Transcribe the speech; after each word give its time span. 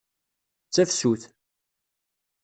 D 0.67 0.71
tafsut. 0.75 1.23